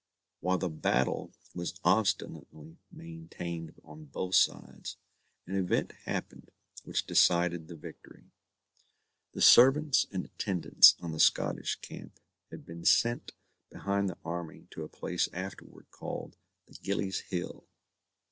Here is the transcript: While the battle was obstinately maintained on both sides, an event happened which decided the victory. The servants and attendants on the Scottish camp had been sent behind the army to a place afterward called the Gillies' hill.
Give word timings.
While 0.39 0.57
the 0.57 0.67
battle 0.67 1.31
was 1.53 1.79
obstinately 1.83 2.79
maintained 2.91 3.75
on 3.83 4.05
both 4.05 4.33
sides, 4.33 4.97
an 5.45 5.53
event 5.55 5.91
happened 6.05 6.49
which 6.83 7.05
decided 7.05 7.67
the 7.67 7.75
victory. 7.75 8.23
The 9.33 9.43
servants 9.43 10.07
and 10.11 10.25
attendants 10.25 10.95
on 11.01 11.11
the 11.11 11.19
Scottish 11.19 11.75
camp 11.81 12.19
had 12.49 12.65
been 12.65 12.83
sent 12.83 13.33
behind 13.69 14.09
the 14.09 14.17
army 14.25 14.65
to 14.71 14.81
a 14.83 14.89
place 14.89 15.29
afterward 15.33 15.85
called 15.91 16.35
the 16.65 16.73
Gillies' 16.73 17.19
hill. 17.19 17.67